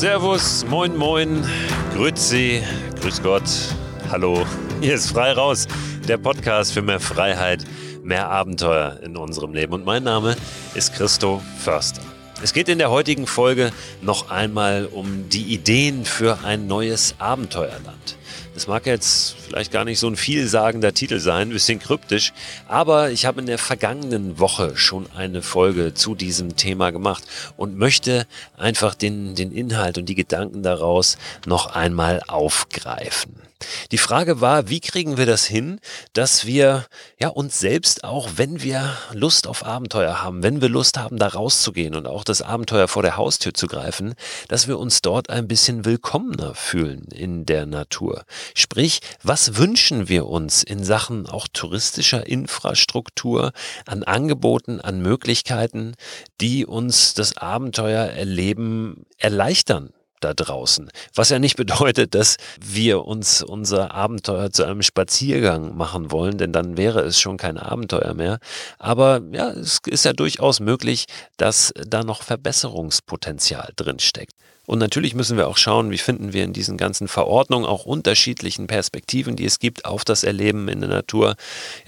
[0.00, 1.44] Servus, Moin Moin,
[1.94, 2.62] Grüezi,
[3.02, 3.42] Grüß Gott,
[4.10, 4.46] Hallo.
[4.80, 5.68] Hier ist Frei Raus,
[6.08, 7.66] der Podcast für mehr Freiheit,
[8.02, 9.74] mehr Abenteuer in unserem Leben.
[9.74, 10.36] Und mein Name
[10.74, 12.00] ist Christo Förster.
[12.42, 18.16] Es geht in der heutigen Folge noch einmal um die Ideen für ein neues Abenteuerland.
[18.54, 22.32] Das mag jetzt vielleicht gar nicht so ein vielsagender Titel sein, ein bisschen kryptisch,
[22.68, 27.24] aber ich habe in der vergangenen Woche schon eine Folge zu diesem Thema gemacht
[27.56, 33.40] und möchte einfach den, den Inhalt und die Gedanken daraus noch einmal aufgreifen.
[33.92, 35.80] Die Frage war, wie kriegen wir das hin,
[36.12, 36.86] dass wir
[37.20, 41.28] ja uns selbst auch, wenn wir Lust auf Abenteuer haben, wenn wir Lust haben, da
[41.28, 44.14] rauszugehen und auch das Abenteuer vor der Haustür zu greifen,
[44.48, 48.19] dass wir uns dort ein bisschen willkommener fühlen in der Natur.
[48.54, 53.52] Sprich, was wünschen wir uns in Sachen auch touristischer Infrastruktur,
[53.86, 55.94] an Angeboten, an Möglichkeiten,
[56.40, 59.92] die uns das Abenteuererleben erleichtern?
[60.20, 60.90] da draußen.
[61.14, 66.52] Was ja nicht bedeutet, dass wir uns unser Abenteuer zu einem Spaziergang machen wollen, denn
[66.52, 68.38] dann wäre es schon kein Abenteuer mehr.
[68.78, 74.34] Aber ja, es ist ja durchaus möglich, dass da noch Verbesserungspotenzial drin steckt.
[74.70, 78.68] Und natürlich müssen wir auch schauen, wie finden wir in diesen ganzen Verordnungen auch unterschiedlichen
[78.68, 81.34] Perspektiven, die es gibt auf das Erleben in der Natur,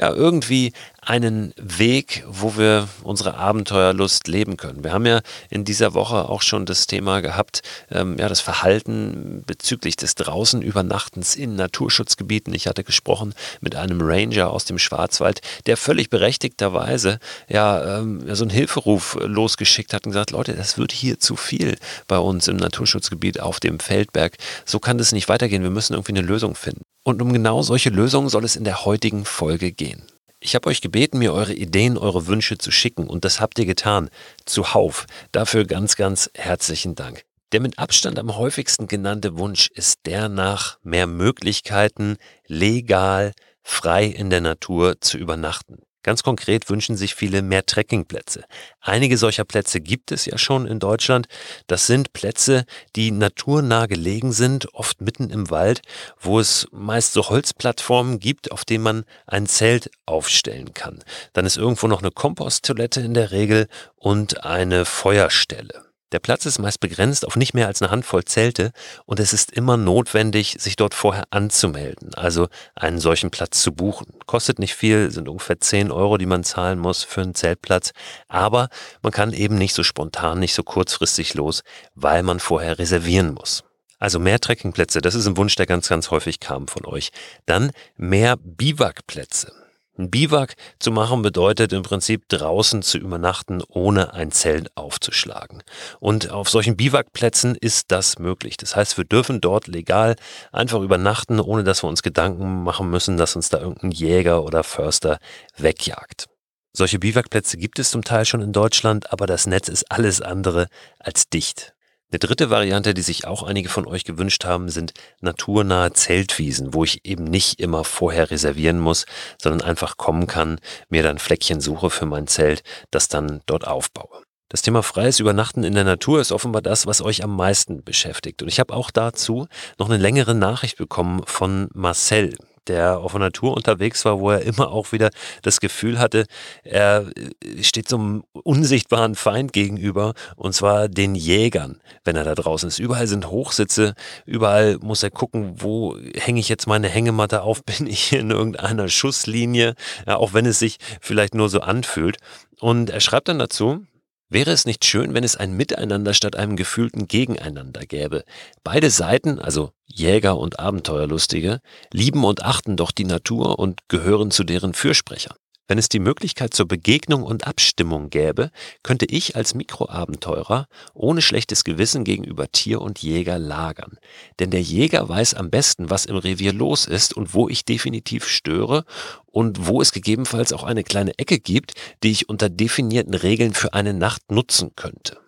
[0.01, 0.73] ja, irgendwie
[1.05, 4.85] einen Weg, wo wir unsere Abenteuerlust leben können.
[4.85, 9.43] Wir haben ja in dieser Woche auch schon das Thema gehabt, ähm, ja, das Verhalten
[9.47, 12.55] bezüglich des Draußenübernachtens in Naturschutzgebieten.
[12.55, 18.45] Ich hatte gesprochen mit einem Ranger aus dem Schwarzwald, der völlig berechtigterweise ja, ähm, so
[18.45, 22.57] einen Hilferuf losgeschickt hat und gesagt, Leute, das wird hier zu viel bei uns im
[22.73, 24.37] Naturschutzgebiet auf dem Feldberg.
[24.65, 25.63] So kann das nicht weitergehen.
[25.63, 26.83] Wir müssen irgendwie eine Lösung finden.
[27.05, 30.03] Und um genau solche Lösungen soll es in der heutigen Folge gehen.
[30.41, 33.67] Ich habe euch gebeten, mir eure Ideen, eure Wünsche zu schicken und das habt ihr
[33.67, 34.11] getan.
[34.45, 35.07] Zuhauf.
[35.31, 37.23] Dafür ganz, ganz herzlichen Dank.
[37.53, 42.17] Der mit Abstand am häufigsten genannte Wunsch ist der nach mehr Möglichkeiten,
[42.47, 45.83] legal, frei in der Natur zu übernachten.
[46.03, 48.45] Ganz konkret wünschen sich viele mehr Trekkingplätze.
[48.81, 51.29] Einige solcher Plätze gibt es ja schon in Deutschland.
[51.67, 52.65] Das sind Plätze,
[52.97, 55.83] die naturnah gelegen sind, oft mitten im Wald,
[56.19, 61.05] wo es meist so Holzplattformen gibt, auf denen man ein Zelt aufstellen kann.
[61.33, 65.92] Dann ist irgendwo noch eine Komposttoilette in der Regel und eine Feuerstelle.
[66.13, 68.73] Der Platz ist meist begrenzt auf nicht mehr als eine Handvoll Zelte
[69.07, 74.19] und es ist immer notwendig, sich dort vorher anzumelden, also einen solchen Platz zu buchen.
[74.27, 77.93] Kostet nicht viel, sind ungefähr 10 Euro, die man zahlen muss für einen Zeltplatz,
[78.29, 78.69] aber
[79.01, 81.63] man kann eben nicht so spontan, nicht so kurzfristig los,
[81.95, 83.65] weil man vorher reservieren muss.
[83.99, 87.11] Also mehr Trekkingplätze, das ist ein Wunsch, der ganz, ganz häufig kam von euch.
[87.47, 89.62] Dann mehr Biwakplätze.
[89.99, 95.63] Ein Biwak zu machen bedeutet im Prinzip draußen zu übernachten, ohne ein Zelt aufzuschlagen.
[96.01, 98.57] Und auf solchen Biwakplätzen ist das möglich.
[98.57, 100.17] Das heißt, wir dürfen dort legal
[100.51, 104.65] einfach übernachten, ohne dass wir uns Gedanken machen müssen, dass uns da irgendein Jäger oder
[104.65, 105.19] Förster
[105.59, 106.27] wegjagt.
[106.75, 110.69] Solche Biwakplätze gibt es zum Teil schon in Deutschland, aber das Netz ist alles andere
[110.99, 111.75] als dicht.
[112.13, 114.93] Eine dritte Variante, die sich auch einige von euch gewünscht haben, sind
[115.23, 119.07] naturnahe Zeltwiesen, wo ich eben nicht immer vorher reservieren muss,
[119.41, 124.25] sondern einfach kommen kann, mir dann Fleckchen suche für mein Zelt, das dann dort aufbaue.
[124.51, 128.43] Das Thema freies Übernachten in der Natur ist offenbar das, was euch am meisten beschäftigt.
[128.43, 129.47] Und ich habe auch dazu
[129.79, 132.37] noch eine längere Nachricht bekommen von Marcel
[132.69, 135.11] der auf der Natur unterwegs war, wo er immer auch wieder
[135.43, 136.27] das Gefühl hatte,
[136.63, 142.35] er äh, steht so einem unsichtbaren Feind gegenüber, und zwar den Jägern, wenn er da
[142.35, 142.79] draußen ist.
[142.79, 143.95] Überall sind Hochsitze,
[144.27, 148.89] überall muss er gucken, wo hänge ich jetzt meine Hängematte auf, bin ich in irgendeiner
[148.89, 149.75] Schusslinie,
[150.07, 152.19] ja, auch wenn es sich vielleicht nur so anfühlt.
[152.61, 153.85] Und er schreibt dann dazu,
[154.33, 158.25] Wäre es nicht schön, wenn es ein Miteinander statt einem gefühlten Gegeneinander gäbe?
[158.65, 161.61] Beide Seiten, also Jäger und Abenteuerlustige,
[161.93, 165.37] lieben und achten doch die Natur und gehören zu deren Fürsprechern.
[165.69, 168.51] Wenn es die Möglichkeit zur Begegnung und Abstimmung gäbe,
[168.83, 173.99] könnte ich als Mikroabenteurer ohne schlechtes Gewissen gegenüber Tier und Jäger lagern.
[174.39, 178.27] Denn der Jäger weiß am besten, was im Revier los ist und wo ich definitiv
[178.27, 178.85] störe
[179.27, 183.73] und wo es gegebenenfalls auch eine kleine Ecke gibt, die ich unter definierten Regeln für
[183.73, 185.19] eine Nacht nutzen könnte.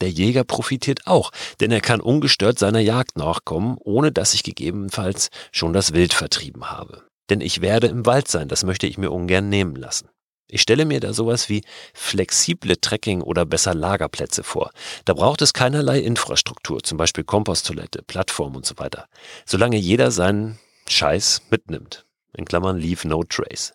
[0.00, 5.30] Der Jäger profitiert auch, denn er kann ungestört seiner Jagd nachkommen, ohne dass ich gegebenenfalls
[5.50, 7.07] schon das Wild vertrieben habe.
[7.30, 10.08] Denn ich werde im Wald sein, das möchte ich mir ungern nehmen lassen.
[10.50, 14.70] Ich stelle mir da sowas wie flexible Trekking- oder besser Lagerplätze vor.
[15.04, 19.08] Da braucht es keinerlei Infrastruktur, zum Beispiel Komposttoilette, Plattform und so weiter.
[19.44, 20.58] Solange jeder seinen
[20.88, 22.07] Scheiß mitnimmt.
[22.36, 23.72] In Klammern Leave No Trace.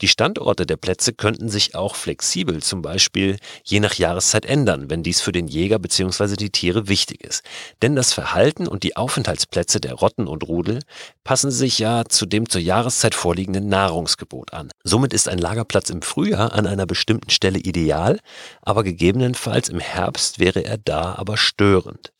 [0.00, 5.02] Die Standorte der Plätze könnten sich auch flexibel, zum Beispiel je nach Jahreszeit ändern, wenn
[5.02, 6.36] dies für den Jäger bzw.
[6.36, 7.42] die Tiere wichtig ist.
[7.82, 10.80] Denn das Verhalten und die Aufenthaltsplätze der Rotten und Rudel
[11.24, 14.70] passen sich ja zu dem zur Jahreszeit vorliegenden Nahrungsgebot an.
[14.84, 18.20] Somit ist ein Lagerplatz im Frühjahr an einer bestimmten Stelle ideal,
[18.62, 22.13] aber gegebenenfalls im Herbst wäre er da aber störend.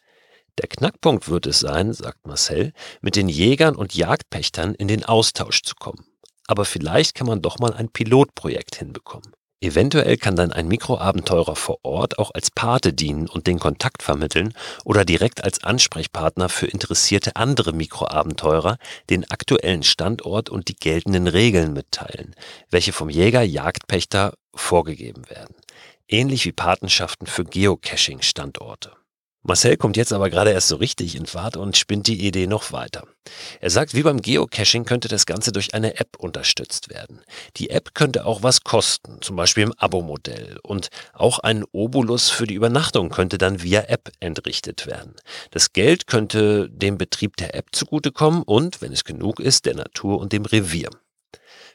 [0.59, 5.63] Der Knackpunkt wird es sein, sagt Marcel, mit den Jägern und Jagdpächtern in den Austausch
[5.63, 6.07] zu kommen.
[6.47, 9.33] Aber vielleicht kann man doch mal ein Pilotprojekt hinbekommen.
[9.65, 14.53] Eventuell kann dann ein Mikroabenteurer vor Ort auch als Pate dienen und den Kontakt vermitteln
[14.85, 18.77] oder direkt als Ansprechpartner für interessierte andere Mikroabenteurer
[19.09, 22.35] den aktuellen Standort und die geltenden Regeln mitteilen,
[22.69, 25.55] welche vom Jäger Jagdpächter vorgegeben werden.
[26.09, 28.93] Ähnlich wie Patenschaften für Geocaching-Standorte.
[29.47, 32.73] Marcel kommt jetzt aber gerade erst so richtig in Fahrt und spinnt die Idee noch
[32.73, 33.07] weiter.
[33.61, 37.21] Er sagt, wie beim Geocaching könnte das Ganze durch eine App unterstützt werden.
[37.59, 40.59] Die App könnte auch was kosten, zum Beispiel im Abo-Modell.
[40.63, 45.15] Und auch ein Obolus für die Übernachtung könnte dann via App entrichtet werden.
[45.51, 50.21] Das Geld könnte dem Betrieb der App zugutekommen und, wenn es genug ist, der Natur
[50.21, 50.89] und dem Revier.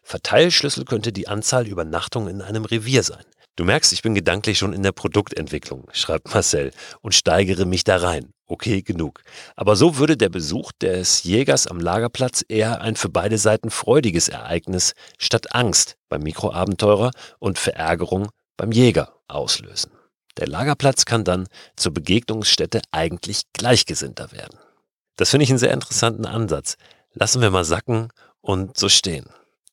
[0.01, 3.25] Verteilschlüssel könnte die Anzahl Übernachtungen in einem Revier sein.
[3.59, 6.71] Du merkst, ich bin gedanklich schon in der Produktentwicklung, schreibt Marcel,
[7.01, 8.31] und steigere mich da rein.
[8.45, 9.19] Okay, genug.
[9.57, 14.29] Aber so würde der Besuch des Jägers am Lagerplatz eher ein für beide Seiten freudiges
[14.29, 19.91] Ereignis statt Angst beim Mikroabenteurer und Verärgerung beim Jäger auslösen.
[20.37, 21.45] Der Lagerplatz kann dann
[21.75, 24.57] zur Begegnungsstätte eigentlich Gleichgesinnter werden.
[25.17, 26.77] Das finde ich einen sehr interessanten Ansatz.
[27.11, 28.07] Lassen wir mal sacken
[28.39, 29.25] und so stehen.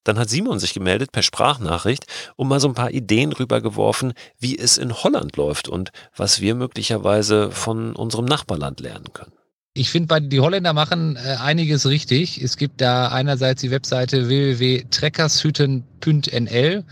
[0.06, 2.06] Dann hat Simon sich gemeldet per Sprachnachricht
[2.36, 6.54] und mal so ein paar Ideen rübergeworfen, wie es in Holland läuft und was wir
[6.54, 9.32] möglicherweise von unserem Nachbarland lernen können.
[9.74, 12.40] Ich finde, die Holländer machen äh, einiges richtig.
[12.40, 16.84] Es gibt da einerseits die Webseite www.treckershütten.nl.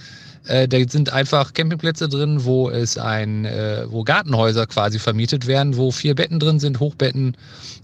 [0.47, 5.77] Äh, da sind einfach Campingplätze drin, wo es ein, äh, wo Gartenhäuser quasi vermietet werden,
[5.77, 7.37] wo vier Betten drin sind, Hochbetten,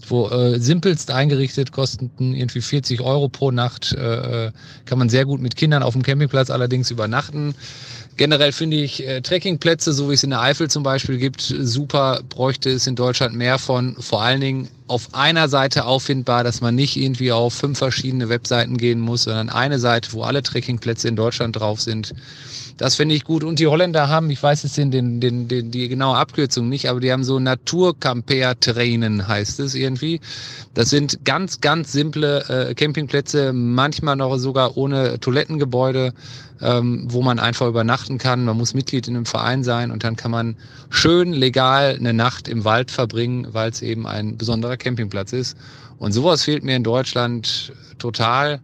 [0.07, 3.93] wo äh, simpelst eingerichtet, kosten irgendwie 40 Euro pro Nacht.
[3.93, 4.51] Äh, äh,
[4.85, 7.55] kann man sehr gut mit Kindern auf dem Campingplatz allerdings übernachten.
[8.17, 12.21] Generell finde ich äh, Trekkingplätze, so wie es in der Eifel zum Beispiel gibt, super.
[12.29, 13.95] Bräuchte es in Deutschland mehr von.
[13.99, 18.77] Vor allen Dingen auf einer Seite auffindbar, dass man nicht irgendwie auf fünf verschiedene Webseiten
[18.77, 22.13] gehen muss, sondern eine Seite, wo alle Trekkingplätze in Deutschland drauf sind.
[22.77, 23.43] Das finde ich gut.
[23.43, 26.89] Und die Holländer haben, ich weiß jetzt den, den, den, den, die genaue Abkürzung nicht,
[26.89, 30.19] aber die haben so Naturcamper-Trainen, heißt es irgendwie.
[30.73, 36.13] Das sind ganz, ganz simple äh, Campingplätze, manchmal noch sogar ohne Toilettengebäude,
[36.61, 38.45] ähm, wo man einfach übernachten kann.
[38.45, 40.55] Man muss Mitglied in einem Verein sein und dann kann man
[40.89, 45.57] schön legal eine Nacht im Wald verbringen, weil es eben ein besonderer Campingplatz ist.
[45.97, 48.61] Und sowas fehlt mir in Deutschland total.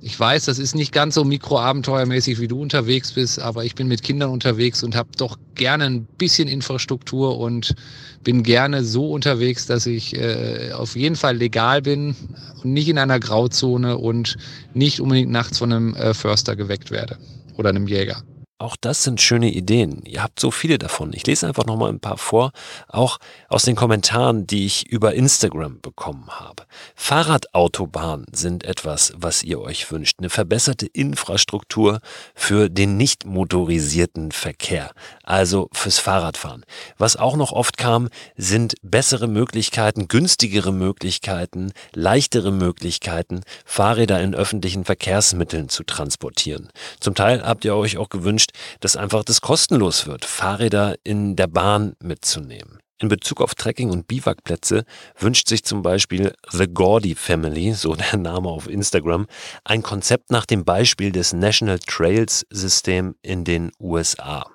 [0.00, 3.88] Ich weiß, das ist nicht ganz so mikroabenteuermäßig, wie du unterwegs bist, aber ich bin
[3.88, 7.74] mit Kindern unterwegs und habe doch gerne ein bisschen Infrastruktur und
[8.22, 12.14] bin gerne so unterwegs, dass ich äh, auf jeden Fall legal bin
[12.62, 14.36] und nicht in einer Grauzone und
[14.72, 17.18] nicht unbedingt nachts von einem äh, Förster geweckt werde
[17.56, 18.22] oder einem Jäger.
[18.60, 20.02] Auch das sind schöne Ideen.
[20.04, 21.12] Ihr habt so viele davon.
[21.12, 22.50] Ich lese einfach nochmal ein paar vor,
[22.88, 26.64] auch aus den Kommentaren, die ich über Instagram bekommen habe.
[26.96, 30.16] Fahrradautobahnen sind etwas, was ihr euch wünscht.
[30.18, 32.00] Eine verbesserte Infrastruktur
[32.34, 34.90] für den nicht motorisierten Verkehr,
[35.22, 36.64] also fürs Fahrradfahren.
[36.96, 44.84] Was auch noch oft kam, sind bessere Möglichkeiten, günstigere Möglichkeiten, leichtere Möglichkeiten, Fahrräder in öffentlichen
[44.84, 46.70] Verkehrsmitteln zu transportieren.
[46.98, 51.36] Zum Teil habt ihr euch auch gewünscht, gewünscht, dass einfach das kostenlos wird, Fahrräder in
[51.36, 52.78] der Bahn mitzunehmen.
[53.00, 54.84] In Bezug auf Trekking- und Biwakplätze
[55.16, 59.26] wünscht sich zum Beispiel The Gordy Family, so der Name auf Instagram,
[59.64, 64.50] ein Konzept nach dem Beispiel des National Trails System in den USA.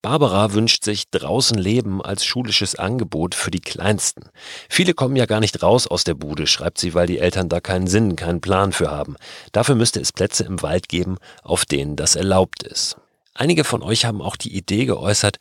[0.00, 4.30] Barbara wünscht sich draußen Leben als schulisches Angebot für die Kleinsten.
[4.68, 7.60] Viele kommen ja gar nicht raus aus der Bude, schreibt sie, weil die Eltern da
[7.60, 9.16] keinen Sinn, keinen Plan für haben.
[9.50, 12.96] Dafür müsste es Plätze im Wald geben, auf denen das erlaubt ist.
[13.38, 15.38] Einige von euch haben auch die Idee geäußert,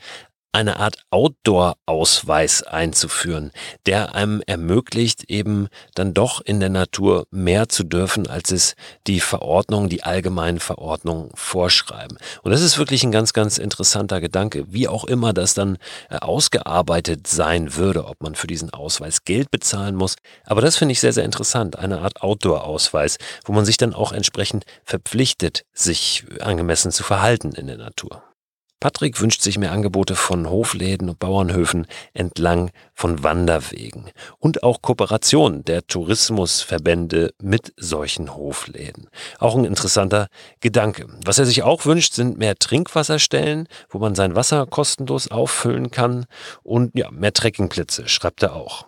[0.57, 3.51] eine Art Outdoor-Ausweis einzuführen,
[3.85, 8.73] der einem ermöglicht, eben dann doch in der Natur mehr zu dürfen, als es
[9.05, 12.17] die Verordnung, die allgemeinen Verordnungen vorschreiben.
[12.41, 15.77] Und das ist wirklich ein ganz, ganz interessanter Gedanke, wie auch immer das dann
[16.09, 20.15] äh, ausgearbeitet sein würde, ob man für diesen Ausweis Geld bezahlen muss.
[20.43, 24.11] Aber das finde ich sehr, sehr interessant, eine Art Outdoor-Ausweis, wo man sich dann auch
[24.11, 28.26] entsprechend verpflichtet, sich angemessen zu verhalten in der Natur.
[28.79, 35.65] Patrick wünscht sich mehr Angebote von Hofläden und Bauernhöfen entlang von Wanderwegen und auch Kooperation
[35.65, 39.09] der Tourismusverbände mit solchen Hofläden.
[39.39, 40.27] Auch ein interessanter
[40.59, 41.07] Gedanke.
[41.25, 46.27] Was er sich auch wünscht, sind mehr Trinkwasserstellen, wo man sein Wasser kostenlos auffüllen kann
[46.61, 48.85] und ja, mehr Trekkingplätze, schreibt er auch.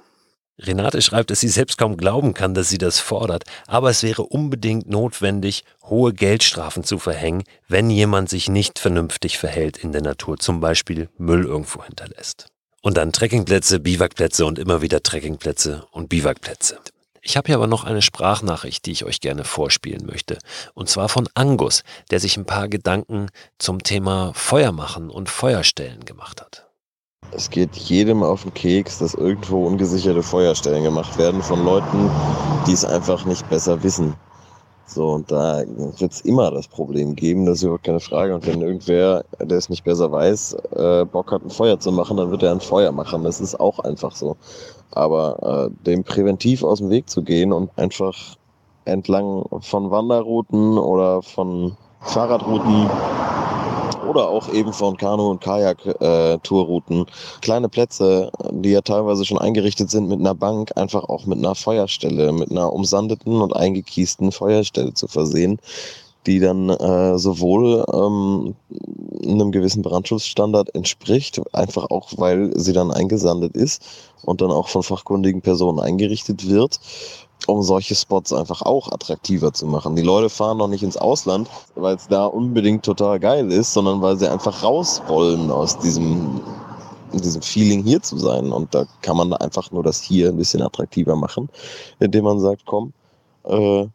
[0.59, 4.23] Renate schreibt, dass sie selbst kaum glauben kann, dass sie das fordert, aber es wäre
[4.23, 10.37] unbedingt notwendig, hohe Geldstrafen zu verhängen, wenn jemand sich nicht vernünftig verhält in der Natur,
[10.37, 12.47] zum Beispiel Müll irgendwo hinterlässt.
[12.81, 16.79] Und dann Trekkingplätze, Biwakplätze und immer wieder Trekkingplätze und Biwakplätze.
[17.21, 20.37] Ich habe hier aber noch eine Sprachnachricht, die ich euch gerne vorspielen möchte.
[20.73, 26.05] Und zwar von Angus, der sich ein paar Gedanken zum Thema Feuer machen und Feuerstellen
[26.05, 26.68] gemacht hat.
[27.39, 32.09] Es geht jedem auf den Keks, dass irgendwo ungesicherte Feuerstellen gemacht werden von Leuten,
[32.67, 34.13] die es einfach nicht besser wissen.
[34.87, 38.35] So, und da wird es immer das Problem geben, das ist überhaupt keine Frage.
[38.35, 42.17] Und wenn irgendwer, der es nicht besser weiß, äh, Bock hat, ein Feuer zu machen,
[42.17, 43.23] dann wird er ein Feuer machen.
[43.23, 44.35] Das ist auch einfach so.
[44.91, 48.17] Aber äh, dem präventiv aus dem Weg zu gehen und einfach
[48.85, 52.89] entlang von Wanderrouten oder von Fahrradrouten
[54.09, 57.01] oder auch eben von Kanu- und Kajak-Tourrouten.
[57.01, 61.37] Äh, Kleine Plätze, die ja teilweise schon eingerichtet sind mit einer Bank, einfach auch mit
[61.37, 65.59] einer Feuerstelle, mit einer umsandeten und eingekiesten Feuerstelle zu versehen,
[66.25, 68.55] die dann äh, sowohl ähm,
[69.23, 73.81] einem gewissen Brandschutzstandard entspricht, einfach auch, weil sie dann eingesandet ist
[74.23, 76.79] und dann auch von fachkundigen Personen eingerichtet wird
[77.47, 79.95] um solche Spots einfach auch attraktiver zu machen.
[79.95, 84.01] Die Leute fahren noch nicht ins Ausland, weil es da unbedingt total geil ist, sondern
[84.01, 86.41] weil sie einfach raus wollen aus diesem,
[87.13, 88.51] diesem Feeling hier zu sein.
[88.51, 91.49] Und da kann man einfach nur das hier ein bisschen attraktiver machen,
[91.99, 92.93] indem man sagt, komm,
[93.45, 93.87] äh,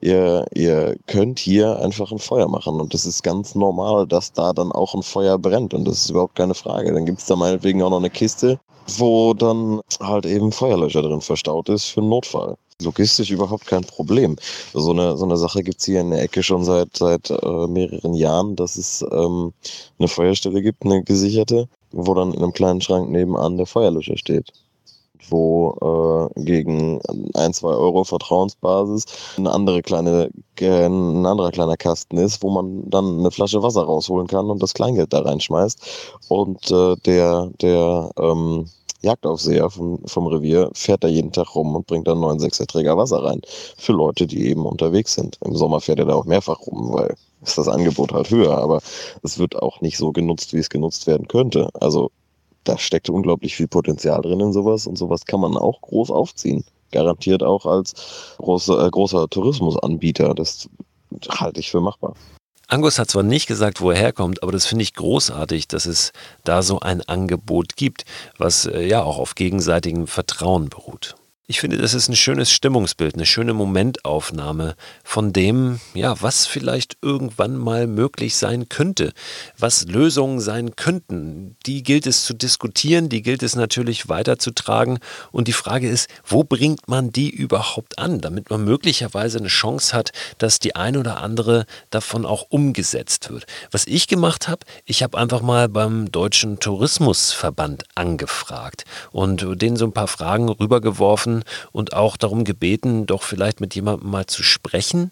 [0.00, 2.80] ihr, ihr könnt hier einfach ein Feuer machen.
[2.80, 5.74] Und das ist ganz normal, dass da dann auch ein Feuer brennt.
[5.74, 6.92] Und das ist überhaupt keine Frage.
[6.92, 8.58] Dann gibt es da meinetwegen auch noch eine Kiste,
[8.98, 14.36] wo dann halt eben Feuerlöscher drin verstaut ist für einen Notfall logistisch überhaupt kein Problem.
[14.72, 18.14] So eine, so eine Sache gibt's hier in der Ecke schon seit, seit äh, mehreren
[18.14, 19.52] Jahren, dass es ähm,
[19.98, 24.52] eine Feuerstelle gibt, eine gesicherte, wo dann in einem kleinen Schrank nebenan der Feuerlöscher steht.
[25.30, 27.00] Wo äh, gegen
[27.32, 29.06] ein, zwei Euro Vertrauensbasis
[29.38, 33.84] eine andere kleine, äh, ein anderer kleiner Kasten ist, wo man dann eine Flasche Wasser
[33.84, 36.18] rausholen kann und das Kleingeld da reinschmeißt.
[36.28, 38.66] Und äh, der, der ähm,
[39.04, 43.22] Jagdaufseher vom, vom Revier fährt da jeden Tag rum und bringt dann neun Sechserträger Wasser
[43.22, 43.40] rein.
[43.76, 45.38] Für Leute, die eben unterwegs sind.
[45.44, 48.80] Im Sommer fährt er da auch mehrfach rum, weil ist das Angebot halt höher, aber
[49.22, 51.68] es wird auch nicht so genutzt, wie es genutzt werden könnte.
[51.74, 52.10] Also
[52.64, 56.64] da steckt unglaublich viel Potenzial drin in sowas und sowas kann man auch groß aufziehen.
[56.90, 60.34] Garantiert auch als großer, äh, großer Tourismusanbieter.
[60.34, 60.68] Das
[61.28, 62.14] halte ich für machbar.
[62.74, 66.12] Angus hat zwar nicht gesagt, wo er herkommt, aber das finde ich großartig, dass es
[66.42, 68.04] da so ein Angebot gibt,
[68.36, 71.14] was äh, ja auch auf gegenseitigem Vertrauen beruht.
[71.46, 76.96] Ich finde, das ist ein schönes Stimmungsbild, eine schöne Momentaufnahme von dem, ja, was vielleicht
[77.02, 79.12] irgendwann mal möglich sein könnte,
[79.58, 81.58] was Lösungen sein könnten.
[81.66, 85.00] Die gilt es zu diskutieren, die gilt es natürlich weiterzutragen.
[85.32, 89.94] Und die Frage ist, wo bringt man die überhaupt an, damit man möglicherweise eine Chance
[89.94, 93.44] hat, dass die ein oder andere davon auch umgesetzt wird.
[93.70, 99.84] Was ich gemacht habe, ich habe einfach mal beim Deutschen Tourismusverband angefragt und denen so
[99.84, 101.33] ein paar Fragen rübergeworfen
[101.72, 105.10] und auch darum gebeten, doch vielleicht mit jemandem mal zu sprechen,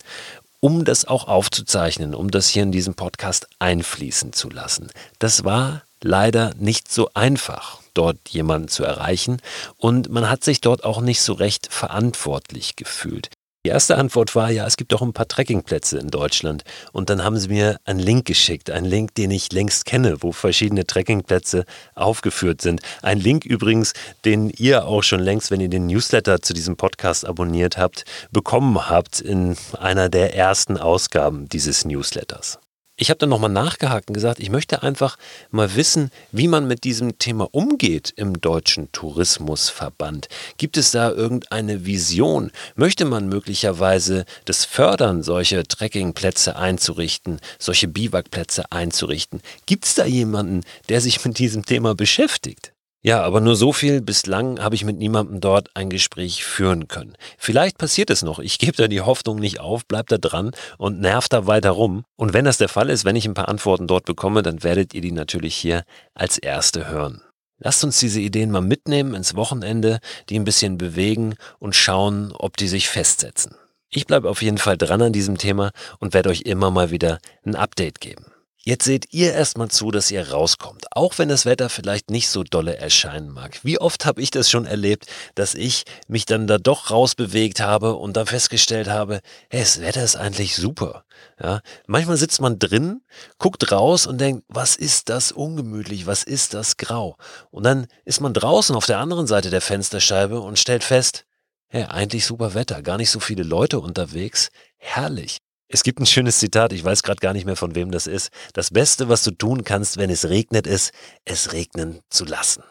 [0.61, 4.91] um das auch aufzuzeichnen, um das hier in diesem Podcast einfließen zu lassen.
[5.19, 9.41] Das war leider nicht so einfach, dort jemanden zu erreichen
[9.76, 13.31] und man hat sich dort auch nicht so recht verantwortlich gefühlt.
[13.64, 16.64] Die erste Antwort war, ja, es gibt doch ein paar Trekkingplätze in Deutschland.
[16.90, 20.33] Und dann haben sie mir einen Link geschickt, einen Link, den ich längst kenne, wo
[20.33, 21.64] verschiedene Trekkingplätze
[21.95, 22.81] aufgeführt sind.
[23.02, 23.92] Ein Link übrigens,
[24.25, 28.90] den ihr auch schon längst, wenn ihr den Newsletter zu diesem Podcast abonniert habt, bekommen
[28.90, 32.59] habt in einer der ersten Ausgaben dieses Newsletters
[32.97, 35.17] ich habe dann nochmal nachgehakt und gesagt, ich möchte einfach
[35.51, 40.29] mal wissen, wie man mit diesem Thema umgeht im Deutschen Tourismusverband.
[40.59, 42.53] Gibt es da irgendeine Vision?
[42.77, 49.41] Möchte man möglicherweise das fördern, solche Trekkingplätze einzurichten, solche Biwakplätze einzurichten?
[49.67, 52.73] Gibt es da jemanden, der sich mit diesem Thema beschäftigt?
[53.04, 54.00] Ja, aber nur so viel.
[54.00, 57.16] Bislang habe ich mit niemandem dort ein Gespräch führen können.
[57.37, 58.38] Vielleicht passiert es noch.
[58.38, 62.04] Ich gebe da die Hoffnung nicht auf, bleib da dran und nerv da weiter rum.
[62.16, 64.94] Und wenn das der Fall ist, wenn ich ein paar Antworten dort bekomme, dann werdet
[64.94, 67.23] ihr die natürlich hier als erste hören.
[67.59, 72.56] Lasst uns diese Ideen mal mitnehmen ins Wochenende, die ein bisschen bewegen und schauen, ob
[72.56, 73.56] die sich festsetzen.
[73.88, 77.18] Ich bleibe auf jeden Fall dran an diesem Thema und werde euch immer mal wieder
[77.44, 78.26] ein Update geben.
[78.64, 82.45] Jetzt seht ihr erstmal zu, dass ihr rauskommt, auch wenn das Wetter vielleicht nicht so
[82.45, 83.59] dolle erscheinen mag.
[83.64, 87.97] Wie oft habe ich das schon erlebt, dass ich mich dann da doch rausbewegt habe
[87.97, 91.04] und dann festgestellt habe, hey, das Wetter ist eigentlich super.
[91.42, 93.02] Ja, manchmal sitzt man drin,
[93.38, 97.16] guckt raus und denkt, was ist das ungemütlich, was ist das grau?
[97.50, 101.25] Und dann ist man draußen auf der anderen Seite der Fensterscheibe und stellt fest,
[101.66, 105.38] hey, eigentlich super Wetter, gar nicht so viele Leute unterwegs, herrlich.
[105.75, 108.31] Es gibt ein schönes Zitat, ich weiß gerade gar nicht mehr von wem das ist.
[108.52, 110.93] Das Beste, was du tun kannst, wenn es regnet, ist,
[111.25, 112.62] es regnen zu lassen.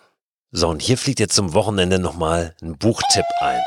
[0.51, 3.60] So, und hier fliegt jetzt zum Wochenende nochmal ein Buchtipp ein.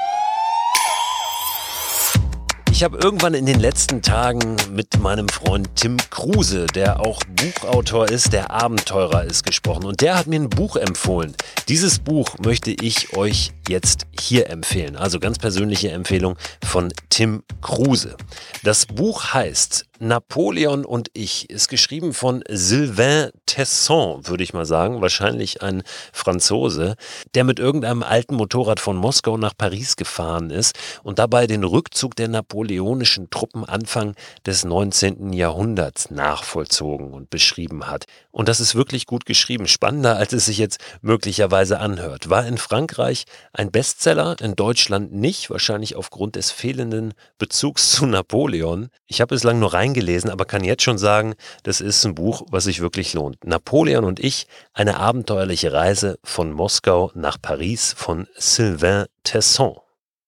[2.75, 8.09] Ich habe irgendwann in den letzten Tagen mit meinem Freund Tim Kruse, der auch Buchautor
[8.09, 9.85] ist, der Abenteurer ist, gesprochen.
[9.85, 11.37] Und der hat mir ein Buch empfohlen.
[11.69, 14.97] Dieses Buch möchte ich euch jetzt hier empfehlen.
[14.97, 18.16] Also ganz persönliche Empfehlung von Tim Kruse.
[18.64, 25.01] Das Buch heißt Napoleon und ich ist geschrieben von Sylvain Tesson, würde ich mal sagen,
[25.01, 26.97] wahrscheinlich ein Franzose,
[27.35, 32.17] der mit irgendeinem alten Motorrad von Moskau nach Paris gefahren ist und dabei den Rückzug
[32.17, 35.33] der napoleonischen Truppen Anfang des 19.
[35.33, 38.07] Jahrhunderts nachvollzogen und beschrieben hat.
[38.33, 42.31] Und das ist wirklich gut geschrieben, spannender als es sich jetzt möglicherweise anhört.
[42.31, 48.89] War in Frankreich ein Bestseller, in Deutschland nicht, wahrscheinlich aufgrund des fehlenden Bezugs zu Napoleon.
[49.07, 52.47] Ich habe bislang nur rein gelesen, aber kann jetzt schon sagen, das ist ein Buch,
[52.50, 53.45] was sich wirklich lohnt.
[53.45, 59.84] Napoleon und ich, eine abenteuerliche Reise von Moskau nach Paris von Sylvain Tesson.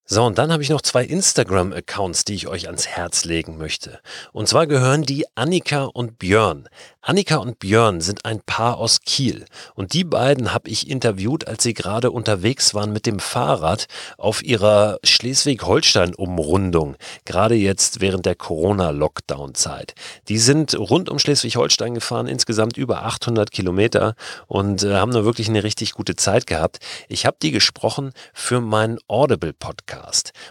[0.09, 3.99] So, und dann habe ich noch zwei Instagram-Accounts, die ich euch ans Herz legen möchte.
[4.33, 6.69] Und zwar gehören die Annika und Björn.
[7.03, 9.45] Annika und Björn sind ein Paar aus Kiel
[9.75, 13.87] und die beiden habe ich interviewt, als sie gerade unterwegs waren mit dem Fahrrad
[14.17, 19.95] auf ihrer Schleswig-Holstein-Umrundung, gerade jetzt während der Corona-Lockdown-Zeit.
[20.29, 24.15] Die sind rund um Schleswig-Holstein gefahren, insgesamt über 800 Kilometer
[24.49, 26.79] und äh, haben da wirklich eine richtig gute Zeit gehabt.
[27.09, 29.96] Ich habe die gesprochen für meinen Audible-Podcast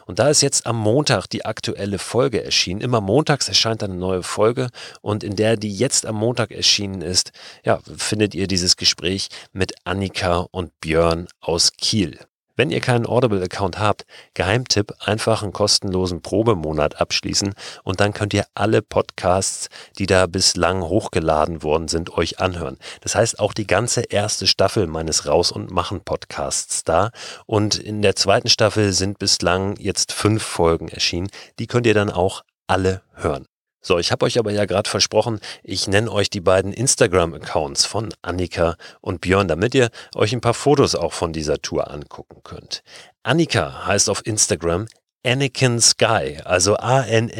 [0.05, 2.81] und da ist jetzt am Montag die aktuelle Folge erschienen.
[2.81, 4.69] Immer montags erscheint eine neue Folge
[5.01, 7.31] und in der die jetzt am Montag erschienen ist,
[7.63, 12.19] ja, findet ihr dieses Gespräch mit Annika und Björn aus Kiel.
[12.55, 18.45] Wenn ihr keinen Audible-Account habt, Geheimtipp, einfach einen kostenlosen Probemonat abschließen und dann könnt ihr
[18.53, 22.77] alle Podcasts, die da bislang hochgeladen worden sind, euch anhören.
[23.01, 27.11] Das heißt auch die ganze erste Staffel meines Raus- und Machen-Podcasts da.
[27.45, 31.29] Und in der zweiten Staffel sind bislang jetzt fünf Folgen erschienen.
[31.59, 33.45] Die könnt ihr dann auch alle hören.
[33.87, 38.11] So, ich habe euch aber ja gerade versprochen, ich nenne euch die beiden Instagram-Accounts von
[38.23, 42.81] Annika und Björn, damit ihr euch ein paar Fotos auch von dieser Tour angucken könnt.
[43.21, 44.87] Annika heißt auf Instagram
[45.23, 47.31] Anakin Sky, also A-N-N-I-C-A-N,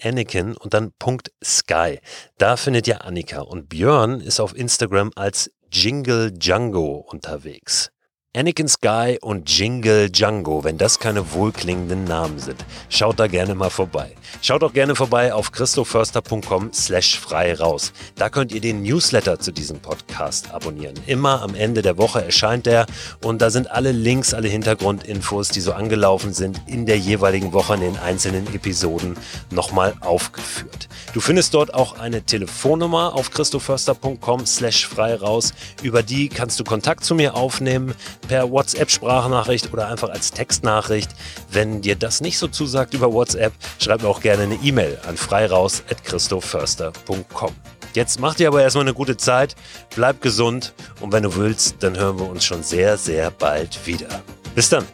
[0.00, 1.98] Anakin und dann Punkt Sky.
[2.38, 7.91] Da findet ihr Annika und Björn ist auf Instagram als Jingle Django unterwegs.
[8.34, 12.64] Anakin Sky und Jingle Django, wenn das keine wohlklingenden Namen sind.
[12.88, 14.14] Schaut da gerne mal vorbei.
[14.40, 17.92] Schaut auch gerne vorbei auf christoförster.com slash frei raus.
[18.16, 20.94] Da könnt ihr den Newsletter zu diesem Podcast abonnieren.
[21.06, 22.86] Immer am Ende der Woche erscheint der
[23.22, 27.74] und da sind alle Links, alle Hintergrundinfos, die so angelaufen sind, in der jeweiligen Woche
[27.74, 29.14] in den einzelnen Episoden
[29.50, 30.88] nochmal aufgeführt.
[31.12, 35.52] Du findest dort auch eine Telefonnummer auf christoförster.com slash frei raus.
[35.82, 37.94] Über die kannst du Kontakt zu mir aufnehmen
[38.28, 41.10] per WhatsApp-Sprachnachricht oder einfach als Textnachricht.
[41.50, 45.16] Wenn dir das nicht so zusagt über WhatsApp, schreib mir auch gerne eine E-Mail an
[45.16, 47.52] freiraus.christoförster.com.
[47.94, 49.54] Jetzt mach dir aber erstmal eine gute Zeit,
[49.94, 54.22] bleib gesund und wenn du willst, dann hören wir uns schon sehr, sehr bald wieder.
[54.54, 54.86] Bis dann.